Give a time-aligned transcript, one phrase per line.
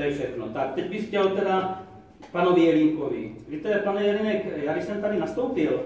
[0.00, 0.48] To je všechno.
[0.48, 1.82] Tak, teď bych chtěl teda
[2.32, 3.32] panovi Jelínkovi.
[3.48, 5.80] Víte, pane Jelínek, já když jsem tady nastoupil,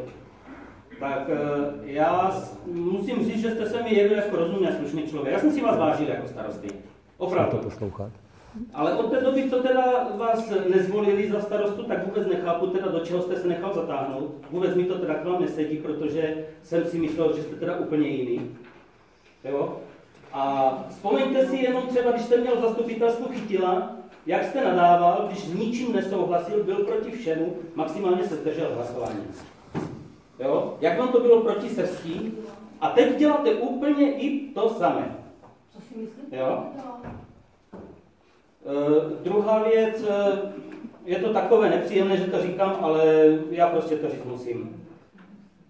[1.01, 1.37] tak eh,
[1.83, 5.35] já musím říct, že jste se mi jevil jako rozumný a slušný člověk.
[5.35, 6.69] Já jsem si vás vážil jako starosty.
[7.17, 7.57] Opravdu.
[7.57, 8.13] to poslouchat.
[8.75, 13.01] Ale od té doby, co teda vás nezvolili za starostu, tak vůbec nechápu teda, do
[13.01, 14.35] čeho jste se nechal zatáhnout.
[14.51, 18.09] Vůbec mi to teda k vám nesedí, protože jsem si myslel, že jste teda úplně
[18.09, 18.57] jiný.
[19.45, 19.77] Jo?
[20.35, 23.93] A vzpomeňte si jenom třeba, když jste měl zastupitelstvu chytila,
[24.27, 29.25] jak jste nadával, když ničím nesouhlasil, byl proti všemu, maximálně se zdržel hlasování.
[30.39, 30.77] Jo?
[30.81, 32.33] Jak vám to bylo proti srstí?
[32.81, 35.17] A teď děláte úplně i to samé.
[35.73, 36.37] Co si myslíte?
[36.37, 36.65] Jo?
[38.65, 40.39] Uh, druhá věc, uh,
[41.05, 43.05] je to takové nepříjemné, že to říkám, ale
[43.51, 44.87] já prostě to říct musím.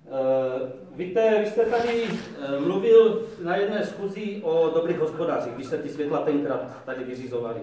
[0.05, 5.79] Uh, víte, vy jste tady uh, mluvil na jedné schůzi o dobrých hospodářích, když se
[5.79, 7.61] ty světla tenkrát tady vyřizovali.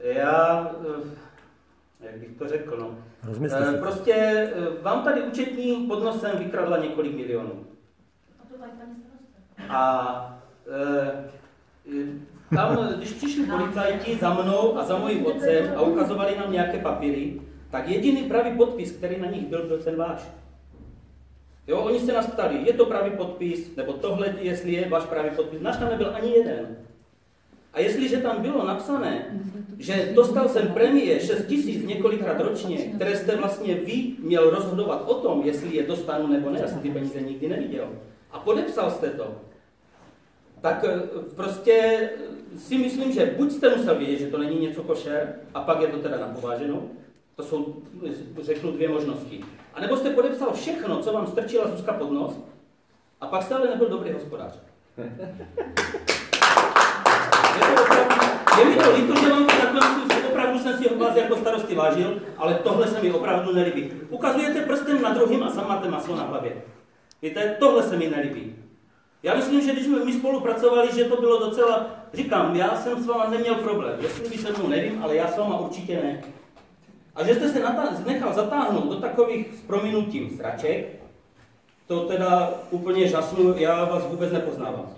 [0.00, 1.06] Já, uh,
[2.00, 2.88] jak bych to řekl, no.
[3.28, 4.48] Uh, prostě
[4.82, 7.66] vám tady účetní pod nosem vykradla několik milionů.
[9.68, 10.40] A
[12.54, 17.40] tam, když přišli policajti za mnou a za mojím otcem a ukazovali nám nějaké papíry,
[17.70, 20.30] tak jediný pravý podpis, který na nich byl, byl ten váš.
[21.66, 25.30] Jo, oni se nás ptali, je to pravý podpis, nebo tohle, jestli je váš pravý
[25.36, 25.60] podpis.
[25.60, 26.76] Náš tam nebyl ani jeden.
[27.72, 29.40] A jestliže tam bylo napsané,
[29.78, 35.14] že dostal jsem premie 6 tisíc několikrát ročně, které jste vlastně vy měl rozhodovat o
[35.14, 37.88] tom, jestli je dostanu nebo ne, já jsem ty peníze nikdy neviděl.
[38.32, 39.34] A podepsal jste to,
[40.60, 41.00] tak eh,
[41.36, 42.08] prostě
[42.58, 45.88] si myslím, že buď jste musel vědět, že to není něco košer, a pak je
[45.88, 46.82] to teda napováženo,
[47.40, 47.74] to jsou,
[48.42, 49.44] řeknu, dvě možnosti.
[49.74, 52.32] A nebo jste podepsal všechno, co vám strčila Zuzka pod nos,
[53.20, 54.58] a pak jste ale nebyl dobrý hospodář.
[57.56, 58.14] Je, to opravdu,
[58.58, 59.80] je mi to líto, že vám to takhle
[60.30, 63.92] opravdu jsem si vás jako starosti vážil, ale tohle se mi opravdu nelíbí.
[64.08, 66.62] Ukazujete prstem na druhým a sám máte maso na hlavě.
[67.22, 68.56] Víte, tohle se mi nelíbí.
[69.22, 73.06] Já myslím, že když jsme my spolupracovali, že to bylo docela, říkám, já jsem s
[73.06, 73.98] váma neměl problém.
[74.00, 76.22] Jestli by se mnou nevím, ale já s váma určitě ne.
[77.14, 77.62] A že jste se
[78.06, 81.00] nechal zatáhnout do takových s prominutím sraček,
[81.86, 84.94] to teda úplně žasnu, já vás vůbec nepoznávám.